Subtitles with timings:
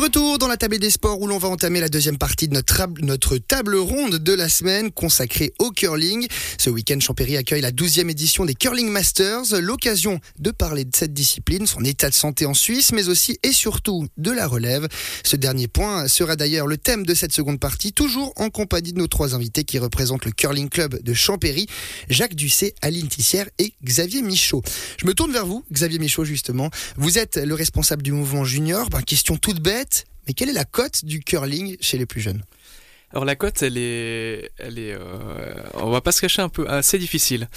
[0.00, 2.88] retour dans la table des sports où l'on va entamer la deuxième partie de notre,
[3.02, 6.26] notre table ronde de la semaine consacrée au curling.
[6.56, 11.12] Ce week-end, Champéry accueille la 12e édition des Curling Masters, l'occasion de parler de cette
[11.12, 14.88] discipline, son état de santé en Suisse, mais aussi et surtout de la relève.
[15.22, 18.98] Ce dernier point sera d'ailleurs le thème de cette seconde partie, toujours en compagnie de
[18.98, 21.66] nos trois invités qui représentent le Curling Club de Champéry,
[22.08, 24.62] Jacques Ducet, Aline Tissière et Xavier Michaud.
[24.96, 26.70] Je me tourne vers vous, Xavier Michaud justement.
[26.96, 28.88] Vous êtes le responsable du mouvement junior.
[28.88, 29.89] Ben, question toute bête
[30.26, 32.42] mais quelle est la cote du curling chez les plus jeunes?
[33.12, 36.68] Alors la cote, elle est, elle est, euh, on va pas se cacher un peu,
[36.68, 37.48] assez difficile.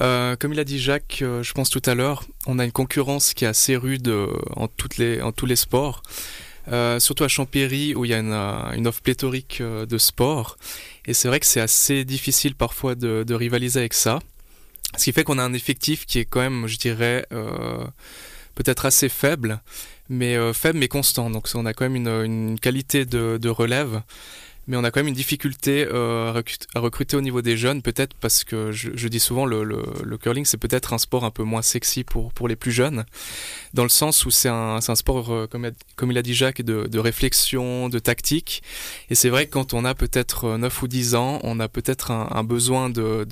[0.00, 2.70] Euh, comme il a dit Jacques, euh, je pense tout à l'heure, on a une
[2.70, 4.08] concurrence qui est assez rude
[4.54, 4.98] en tous
[5.46, 6.02] les sports.
[6.98, 10.56] surtout à Champéry où il y a une, offre pléthorique de sports.
[11.06, 14.20] Et c'est vrai que c'est assez difficile parfois de, rivaliser avec ça.
[14.96, 17.26] Ce qui fait qu'on a un effectif qui est quand même, je dirais,
[18.54, 19.60] peut-être assez faible
[20.10, 21.30] mais euh, faible mais constant.
[21.30, 24.02] Donc on a quand même une, qualité de, relève,
[24.66, 26.42] mais on a quand même une difficulté euh,
[26.74, 30.44] à, recruter, au niveau des jeunes, peut-être parce que je, dis souvent le, le, curling
[30.44, 33.04] c'est peut-être un sport un peu moins sexy pour, pour les plus jeunes,
[33.72, 36.98] dans le sens où c'est un, sport, euh, comme, comme il a dit Jacques, de,
[36.98, 38.62] réflexion, de tactique.
[39.08, 42.10] Et c'est vrai que quand on a peut-être 9 ou 10 ans, on a peut-être
[42.10, 43.26] un, besoin de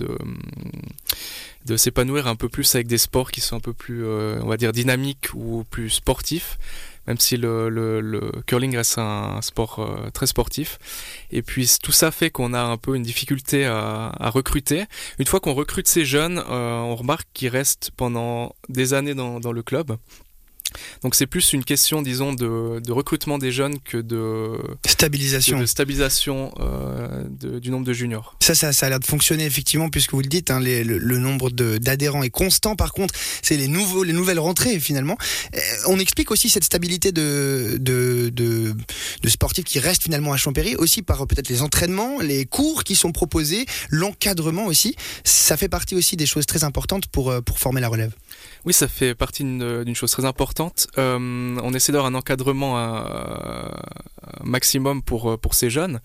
[1.66, 4.46] de s'épanouir un peu plus avec des sports qui sont un peu plus, euh, on
[4.46, 6.58] va dire, dynamiques ou plus sportifs,
[7.06, 10.78] même si le, curling reste un, sport euh, très sportif.
[11.30, 14.84] Et puis tout ça fait qu'on a un peu une difficulté à, recruter.
[15.18, 19.52] Une fois qu'on recrute ces jeunes, euh, on remarque qu'ils restent pendant des années dans
[19.52, 19.96] le club.
[21.02, 26.52] Donc c'est plus une question, disons, de, recrutement des jeunes que de stabilisation, de stabilisation
[26.60, 27.24] euh,
[27.60, 28.36] du nombre de juniors.
[28.40, 31.50] Ça, ça, ça a l'air de fonctionner effectivement, puisque vous le dites, hein, le, nombre
[31.50, 32.76] d'adhérents est constant.
[32.76, 35.16] Par contre, c'est les, nouveaux, les nouvelles rentrées finalement.
[35.54, 38.74] Euh, on explique aussi cette stabilité de, de, de,
[39.22, 42.94] de sportifs qui restent finalement à Champéry, aussi par peut-être les entraînements, les cours qui
[42.94, 44.96] sont proposés, l'encadrement aussi.
[45.24, 48.12] Ça fait partie aussi des choses très importantes pour, euh, pour former la relève.
[48.68, 50.88] Oui, ça fait partie d'une chose très importante.
[50.98, 53.66] Euh, on essaie d'avoir un encadrement euh,
[54.44, 56.00] maximum pour, euh, pour ces jeunes.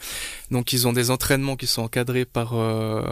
[0.50, 2.54] Donc ils ont des entraînements qui sont encadrés par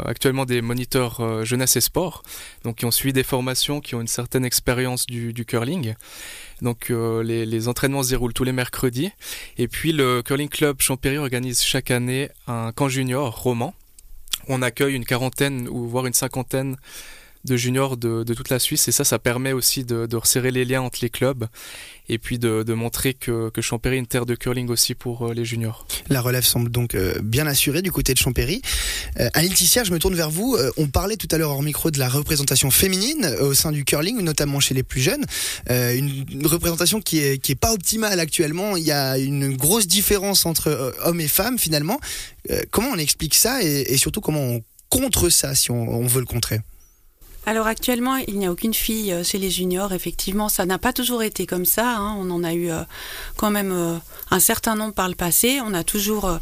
[0.07, 2.23] actuellement des moniteurs jeunesse et sport,
[2.63, 5.95] donc qui ont suivi des formations, qui ont une certaine expérience du, curling.
[6.61, 9.11] Donc les, les, entraînements se déroulent tous les mercredis.
[9.57, 13.73] Et puis le Curling Club Champéry organise chaque année un camp junior roman.
[14.47, 16.77] On accueille une quarantaine ou voire une cinquantaine
[17.45, 20.81] de juniors de, toute la Suisse et ça, ça permet aussi de, resserrer les liens
[20.81, 21.47] entre les clubs
[22.09, 25.33] et puis de, montrer que, que, Champéry est une terre de curling aussi pour euh,
[25.33, 25.85] les juniors.
[26.09, 28.61] La relève semble donc euh, bien assurée du côté de Champéry.
[29.19, 30.57] Euh, je me tourne vers vous.
[30.77, 34.21] on parlait tout à l'heure hors micro de la représentation féminine au sein du curling,
[34.21, 35.25] notamment chez les plus jeunes.
[35.69, 38.75] Une, représentation qui est, qui est pas optimale actuellement.
[38.75, 41.99] Il y a une grosse différence entre hommes et femmes finalement.
[42.69, 46.59] comment on explique ça et, surtout comment on contre ça si on veut le contrer?
[47.45, 49.93] Alors actuellement, il n'y a aucune fille euh, chez les juniors.
[49.93, 51.97] Effectivement, ça n'a pas toujours été comme ça.
[51.97, 52.15] Hein.
[52.19, 52.83] On en a eu euh,
[53.35, 53.97] quand même euh,
[54.29, 55.59] un certain nombre par le passé.
[55.65, 56.39] On a toujours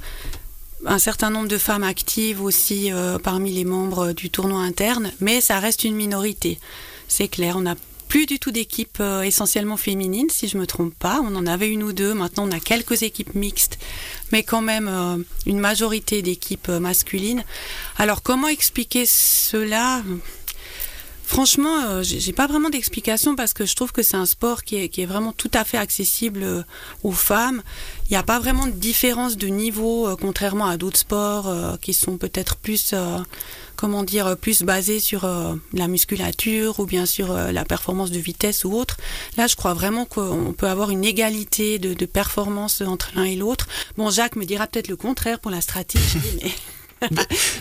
[0.85, 2.91] un certain nombre de femmes actives aussi
[3.23, 6.59] parmi les membres du tournoi interne, mais ça reste une minorité.
[7.07, 7.75] C'est clair, on n'a
[8.07, 11.21] plus du tout d'équipes essentiellement féminines, si je me trompe pas.
[11.23, 12.13] On en avait une ou deux.
[12.13, 13.77] Maintenant, on a quelques équipes mixtes,
[14.31, 17.43] mais quand même une majorité d'équipes masculines.
[17.97, 20.01] Alors, comment expliquer cela?
[21.29, 24.77] Franchement, euh, j'ai pas vraiment d'explication parce que je trouve que c'est un sport qui
[24.77, 26.63] est, vraiment tout à fait accessible euh,
[27.03, 27.61] aux femmes.
[28.05, 31.93] Il n'y a pas vraiment de différence de niveau, euh, contrairement à d'autres sports qui
[31.93, 32.95] sont peut-être plus,
[33.75, 35.29] comment dire, plus basés sur
[35.73, 38.97] la musculature ou bien sur la performance de vitesse ou autre.
[39.37, 43.35] Là, je crois vraiment qu'on peut avoir une égalité de, de performance entre l'un et
[43.35, 43.67] l'autre.
[43.97, 46.51] Bon, Jacques me dira peut-être le contraire pour la stratégie, mais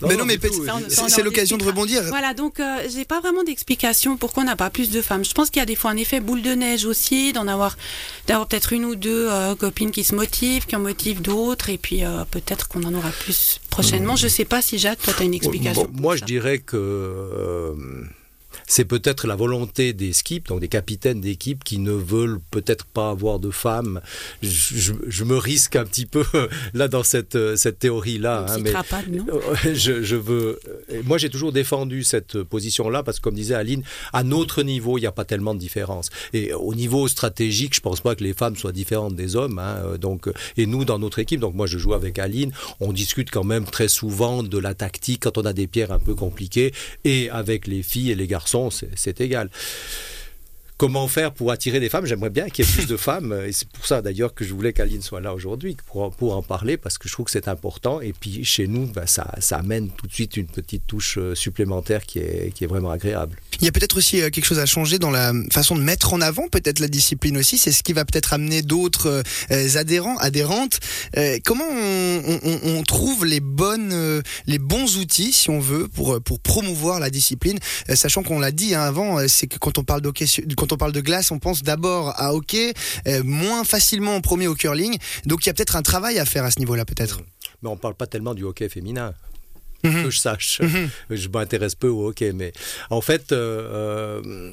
[0.02, 0.38] mais non, mais
[0.88, 2.02] c'est l'occasion de rebondir.
[2.08, 5.24] Voilà, donc euh, j'ai pas vraiment d'explication pourquoi on n'a pas plus de femmes.
[5.24, 7.76] Je pense qu'il y a des fois un effet boule de neige aussi, d'en avoir,
[8.26, 11.78] d'avoir peut-être une ou deux euh, copines qui se motivent, qui en motivent d'autres, et
[11.78, 14.16] puis euh, peut-être qu'on en aura plus prochainement.
[14.16, 15.88] Je sais pas si Jacques, toi, tu as une explication.
[15.94, 17.74] moi, je dirais que
[18.66, 23.10] c'est peut-être la volonté des skips, donc des capitaines d'équipe, qui ne veulent peut-être pas
[23.10, 24.00] avoir de femmes.
[24.42, 26.24] Je, me risque un petit peu
[26.74, 28.46] là dans cette, cette théorie-là.
[28.48, 28.72] Hein, mais
[29.10, 29.26] non?
[29.74, 30.58] je, je, veux.
[31.04, 33.82] Moi, j'ai toujours défendu cette position-là parce que, comme disait Aline,
[34.12, 36.10] à notre niveau, il n'y a pas tellement de différence.
[36.32, 39.58] Et au niveau stratégique, je pense pas que les femmes soient différentes des hommes.
[39.58, 43.30] Hein, donc, et nous, dans notre équipe, donc moi, je joue avec Aline, on discute
[43.30, 46.72] quand même très souvent de la tactique quand on a des pierres un peu compliquées.
[47.04, 48.47] Et avec les filles et les garçons
[48.96, 49.50] c'est égal.
[50.78, 53.52] Comment faire pour attirer des femmes J'aimerais bien qu'il y ait plus de femmes, et
[53.52, 56.96] c'est pour ça d'ailleurs que je voulais qu'Aline soit là aujourd'hui, pour, en parler, parce
[56.96, 58.00] que je trouve que c'est important.
[58.00, 62.06] Et puis chez nous, ben, ça, amène tout de suite une petite touche euh, supplémentaire
[62.06, 63.36] qui est, vraiment agréable.
[63.60, 66.12] Il y a peut-être aussi euh, quelque chose à changer dans la façon de mettre
[66.12, 67.58] en avant peut-être la discipline aussi.
[67.58, 70.78] C'est ce qui va peut-être amener d'autres euh, adhérents, adhérentes.
[71.44, 77.58] comment on, trouve les bonnes, les bons outils, si on veut, pour promouvoir la discipline,
[77.94, 80.02] sachant qu'on l'a dit hein, avant, c'est que quand on parle
[80.56, 82.74] quand on parle de glace, on pense d'abord à hockey,
[83.24, 84.98] moins facilement en premier au curling.
[85.26, 87.20] Donc il y a peut-être un travail à faire à ce niveau-là, peut-être.
[87.62, 89.14] Mais on parle pas tellement du hockey féminin.
[89.84, 90.04] Mhm.
[90.04, 90.60] que je sache.
[90.60, 90.90] Mhm.
[91.10, 92.52] Je m'intéresse peu au hockey, mais
[92.90, 94.52] en fait, euh, euh,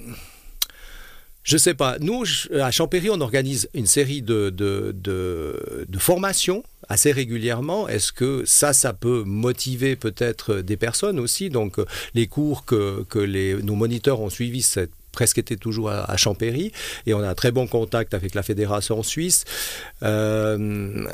[1.44, 1.97] je sais pas.
[2.00, 2.23] Nous,
[2.59, 7.88] à Champéry, on organise une série de, de, de, formations assez régulièrement.
[7.88, 11.50] Est-ce que ça, ça peut motiver peut-être des personnes aussi?
[11.50, 15.89] Donc, euh, les cours que, que les, nos moniteurs ont suivis, c'est presque été toujours
[15.89, 16.71] à, Champéry
[17.07, 19.45] et on a un très bon contact avec la fédération suisse.
[20.03, 21.07] Euh,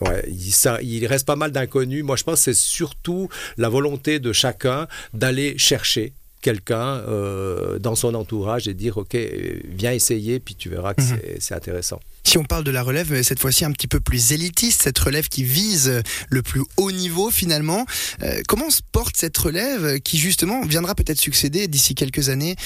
[0.00, 2.02] Ouais, ça, il reste pas mal d'inconnus.
[2.02, 6.12] Moi, je pense que c'est surtout la volonté de chacun d'aller chercher
[6.44, 9.16] quelqu'un euh, dans son entourage et dire ok
[9.64, 11.18] viens essayer puis tu verras que mhm.
[11.40, 12.00] c'est intéressant.
[12.22, 14.98] Si on parle de la relève euh, cette fois-ci un petit peu plus élitiste, cette
[14.98, 17.86] relève qui vise le plus haut niveau finalement,
[18.22, 22.56] euh, comment se porte cette relève qui justement viendra peut-être succéder d'ici quelques années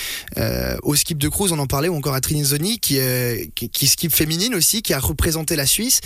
[0.82, 2.98] au skip de Cruz, on en parlait, ou encore à Trinizoni qui,
[3.54, 6.00] qui, qui, skip féminine aussi, qui a représenté la Suisse.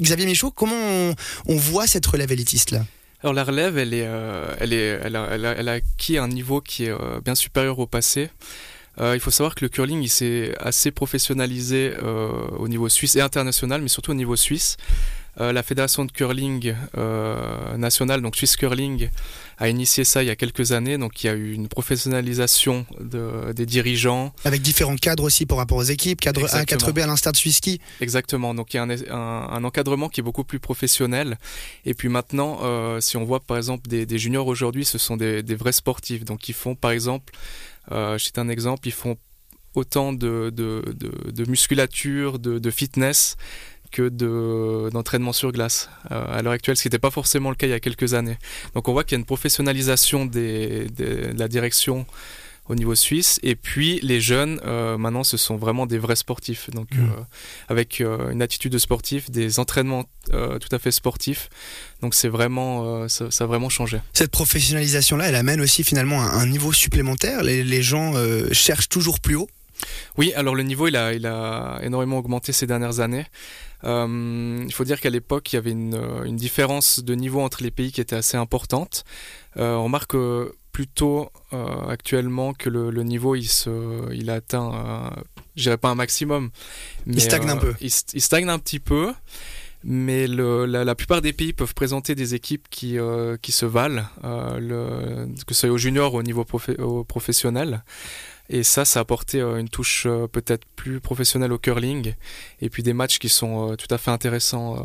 [0.00, 1.14] Xavier Michaud, comment on,
[1.46, 2.84] on voit cette relève élitiste là
[3.22, 6.60] alors la relève, elle, est, euh, elle, est, elle, a, elle, a, acquis un niveau
[6.60, 8.30] qui est euh, bien supérieur au passé.
[9.00, 11.94] Euh, il faut savoir que le curling, il s'est assez professionnalisé
[12.58, 14.76] au niveau suisse et international, mais surtout au niveau suisse.
[15.36, 16.74] La fédération de curling
[17.76, 19.08] nationale, donc Swiss Curling,
[19.58, 20.98] a initié ça il y a quelques années.
[20.98, 24.32] Donc il y a eu une professionnalisation des dirigeants.
[24.44, 27.80] Avec différents cadres aussi par rapport aux équipes, cadre A, 4B à l'instar de Swisski.
[28.00, 28.54] Exactement.
[28.54, 31.38] Donc il y a un, encadrement qui est beaucoup plus professionnel.
[31.84, 35.42] Et puis maintenant, euh, si on voit par exemple des, juniors aujourd'hui, ce sont des,
[35.54, 36.24] vrais sportifs.
[36.24, 37.32] Donc ils font par exemple,
[37.92, 39.16] euh, je un exemple, ils font
[39.74, 40.52] autant de,
[41.48, 43.36] musculature, de, fitness
[43.90, 44.08] que
[44.90, 47.70] d'entraînement sur glace euh, à l'heure actuelle, ce qui n'était pas forcément le cas il
[47.70, 48.38] y a quelques années.
[48.74, 52.06] Donc on voit qu'il y a une professionnalisation des, de la direction
[52.68, 53.40] au niveau suisse.
[53.42, 56.68] Et puis les jeunes, euh, maintenant, ce sont vraiment des vrais sportifs.
[56.70, 57.00] Donc mmh.
[57.00, 57.22] euh,
[57.68, 61.48] avec une attitude de sportif, des entraînements tout à fait sportifs.
[62.02, 63.98] Donc c'est vraiment, ça, a vraiment changé.
[64.12, 67.42] Cette professionnalisation-là, elle amène aussi finalement un, un niveau supplémentaire.
[67.42, 68.12] Les, les gens
[68.52, 69.48] cherchent toujours plus haut.
[70.16, 73.26] Oui, alors le niveau il a, il a énormément augmenté ces dernières années.
[73.84, 77.40] Euh, il faut dire qu'à l'époque, il y avait une, euh, une, différence de niveau
[77.40, 79.04] entre les pays qui était assez importante.
[79.56, 80.16] Euh, on remarque
[80.72, 81.30] plutôt
[81.88, 85.10] actuellement que le, le, niveau il, se, il a atteint,
[85.56, 86.50] je dirais pas un maximum,
[87.04, 87.74] mais il stagne un peu.
[87.80, 89.12] Il, stagne un petit peu.
[89.84, 92.96] Mais le, la, la, plupart des pays peuvent présenter des équipes qui,
[93.42, 96.44] qui se valent, le, que ce soit au junior ou au niveau
[96.78, 97.82] au professionnel.
[98.50, 102.14] Et ça, ça a apporté euh, une touche euh, peut-être plus professionnelle au curling
[102.62, 104.76] et puis des matchs qui sont euh, tout à fait intéressants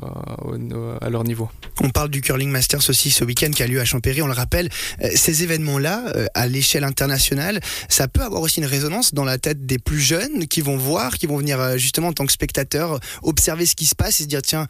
[1.01, 1.49] à leur niveau.
[1.81, 4.33] On parle du Curling Masters aussi ce week-end qui a lieu à Champéry, on le
[4.33, 4.69] rappelle.
[5.15, 9.79] Ces événements-là, à l'échelle internationale, ça peut avoir aussi une résonance dans la tête des
[9.79, 13.75] plus jeunes qui vont voir, qui vont venir justement en tant que spectateurs observer ce
[13.75, 14.67] qui se passe et se dire tiens,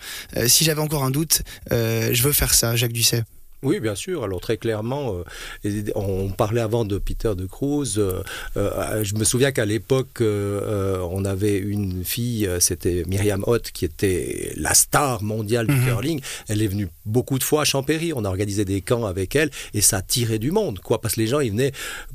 [0.47, 3.23] si j'avais encore un doute, je veux faire ça, Jacques Dusset.
[3.63, 4.23] Oui, bien sûr.
[4.23, 5.15] Alors très clairement,
[5.65, 7.95] euh, on parlait avant de Peter de Cruz.
[7.97, 8.21] Euh,
[8.57, 14.53] euh, je me souviens qu'à l'époque, on avait une fille, c'était Myriam Hoth, qui était
[14.57, 15.85] la star mondiale du mhm.
[15.85, 16.21] curling.
[16.47, 18.13] Elle est venue beaucoup de fois à Champéry.
[18.13, 21.21] On a organisé des camps avec elle et ça tirait du monde, quoi, parce que
[21.21, 21.71] les gens ils venaient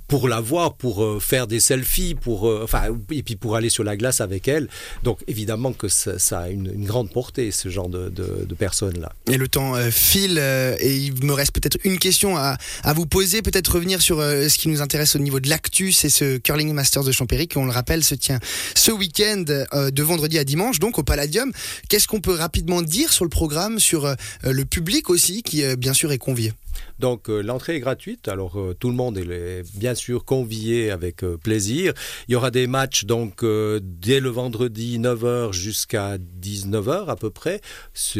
[0.09, 3.97] pour la voir, pour faire des selfies, pour enfin et puis pour aller sur la
[3.97, 4.69] glace avec elle.
[5.05, 9.13] Donc évidemment que ça, a une, grande portée ce genre de, de personnes là.
[9.31, 10.39] Et le temps file
[10.81, 12.57] et il me reste peut-être une question à,
[12.95, 16.09] vous poser, peut-être revenir sur euh, ce qui nous intéresse au niveau de l'actu, c'est
[16.09, 18.41] ce Curling Masters de Champéry qui, on le rappelle, se tient
[18.75, 21.53] ce week-end euh, de vendredi à dimanche, donc au Palladium.
[21.89, 25.93] Qu'est-ce qu'on peut rapidement dire sur le programme, sur euh, le public aussi, qui bien
[25.93, 26.53] sûr est convié?
[26.99, 31.23] Donc euh, l'entrée est gratuite, alors euh, tout le monde est bien sûr convié avec
[31.23, 31.93] euh, plaisir.
[32.29, 37.61] Il y aura des matchs donc dès le vendredi 9h jusqu'à 19h à peu près.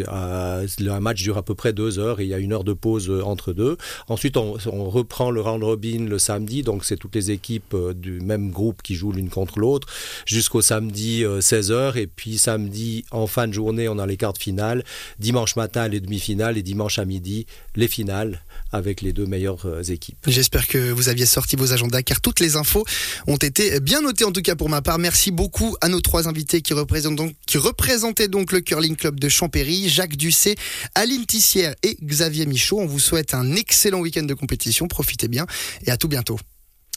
[0.07, 2.73] un match dure à peu près deux heures et il y a une heure de
[2.73, 3.77] pause entre deux.
[4.09, 4.57] Ensuite on,
[4.89, 8.95] reprend le round robin le samedi, donc c'est toutes les équipes du même groupe qui
[8.95, 9.89] jouent l'une contre l'autre
[10.25, 14.85] jusqu'au samedi 16h et puis samedi en fin de journée on a les quarts finales,
[15.19, 17.47] dimanche matin les demi-finales et dimanche à midi
[17.77, 18.41] les finales
[18.73, 20.19] avec les deux meilleures euh, équipes.
[20.27, 22.85] J'espère que vous aviez sorti vos agendas car toutes les infos
[23.27, 24.99] ont été bien notées en tout cas pour ma part.
[24.99, 29.19] Merci beaucoup à nos trois invités qui représentent donc qui représentaient donc le curling club
[29.21, 30.57] de Champéry, Jacques Ducé,
[30.95, 32.79] Aline Tissière et Xavier Michaud.
[32.81, 34.89] On vous souhaite un excellent week-end de compétition.
[34.89, 35.47] Profitez bien
[35.87, 36.39] et à tout bientôt.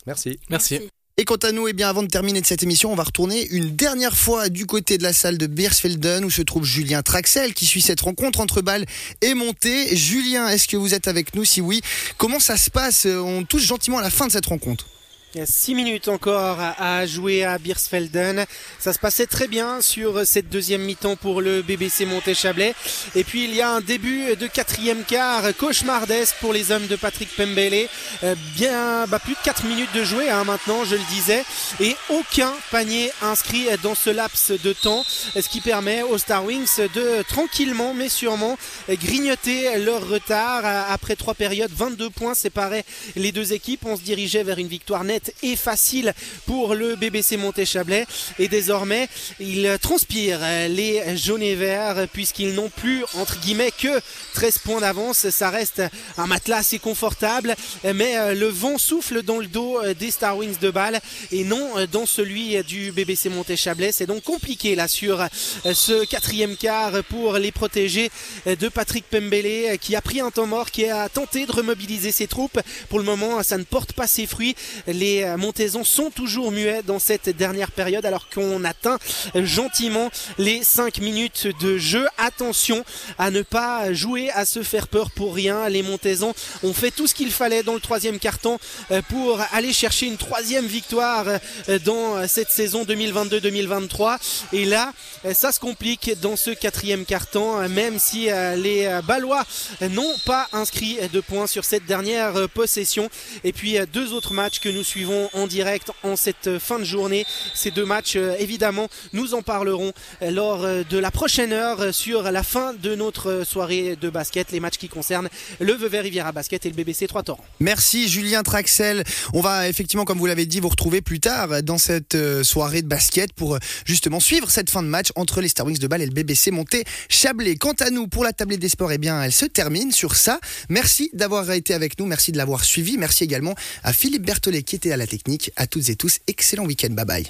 [0.05, 0.39] Merci.
[0.49, 0.79] Merci.
[1.21, 3.45] Et quant à nous, eh bien, avant de terminer de cette émission, on va retourner
[3.51, 7.53] une dernière fois du côté de la salle de Beersfelden où se trouve Julien Traxel
[7.53, 8.87] qui suit cette rencontre entre balles
[9.21, 9.95] et montée.
[9.95, 11.45] Julien, est-ce que vous êtes avec nous?
[11.45, 11.81] Si oui,
[12.17, 13.05] comment ça se passe?
[13.05, 14.87] On touche gentiment à la fin de cette rencontre.
[15.33, 18.45] Il y a 6 minutes encore à jouer à Biersfelden.
[18.79, 22.75] Ça se passait très bien sur cette deuxième mi-temps pour le BBC Monté-Chablais.
[23.15, 26.97] Et puis il y a un début de quatrième quart cauchemardesque pour les hommes de
[26.97, 27.87] Patrick Pembele.
[28.25, 31.45] Euh, bien, bah, plus de 4 minutes de jouer hein, maintenant, je le disais.
[31.79, 35.05] Et aucun panier inscrit dans ce laps de temps.
[35.07, 38.57] Ce qui permet aux Star Wings de tranquillement mais sûrement
[38.89, 40.65] grignoter leur retard.
[40.89, 42.83] Après trois périodes, 22 points séparaient
[43.15, 43.85] les deux équipes.
[43.85, 46.13] On se dirigeait vers une victoire nette et facile
[46.45, 48.05] pour le BBC Monté-Chablais.
[48.39, 49.07] Et désormais,
[49.39, 54.01] ils transpirent les jaunes et verts puisqu'ils n'ont plus, entre guillemets, que
[54.33, 55.29] 13 points d'avance.
[55.29, 55.81] Ça reste
[56.17, 60.37] un matelas assez confortable, mais euh, le vent souffle dans le dos euh, des Star
[60.37, 60.99] Wings de balle
[61.31, 63.91] et non euh, dans celui du BBC Monté-Chablais.
[63.91, 65.27] C'est donc compliqué là sur
[65.65, 68.09] ce quatrième quart pour les protégés
[68.45, 72.27] de Patrick Pembele qui a pris un temps mort, qui a tenté de remobiliser ses
[72.27, 72.59] troupes.
[72.89, 74.55] Pour le moment, ça ne porte pas ses fruits.
[74.87, 78.97] Les les euh, Montaisons sont toujours muets dans cette dernière période alors qu'on atteint
[79.35, 82.07] gentiment les 5 minutes de jeu.
[82.17, 82.83] Attention
[83.17, 85.67] à ne pas jouer à se faire peur pour rien.
[85.69, 88.59] Les Montaisons ont fait tout ce qu'il fallait dans le troisième carton
[88.91, 94.17] euh, pour aller chercher une troisième victoire euh, dans cette saison 2022-2023.
[94.53, 94.93] Et là,
[95.33, 99.43] ça se complique dans ce quatrième carton, même si les Ballois
[99.81, 103.09] n'ont pas inscrit de points sur cette dernière possession.
[103.43, 107.25] Et puis deux autres matchs que nous suivons en direct en cette fin de journée.
[107.53, 111.93] Ces deux matchs, euh, évidemment, nous en parlerons euh, lors euh, de la prochaine heure
[111.93, 115.29] sur la fin de notre soirée de basket, les matchs qui concernent
[115.59, 117.43] le Vevey Riviera Basket et le BBC 3 Torrents.
[117.59, 119.03] Merci Julien Traxel.
[119.33, 122.87] On va effectivement, comme vous l'avez dit, vous retrouver plus tard dans cette soirée de
[122.87, 126.05] basket pour justement suivre cette fin de match entre les Star Wings de Bâle et
[126.05, 127.55] le BBC monté Chablais.
[127.55, 130.39] Quant à nous, pour la tablée des sports, eh bien, elle se termine sur ça.
[130.69, 132.97] Merci d'avoir été avec nous, merci de l'avoir suivi.
[132.97, 135.51] Merci également à Philippe Berthollet qui était à la technique.
[135.55, 136.91] À toutes et tous, excellent week-end.
[136.91, 137.27] Bye bye.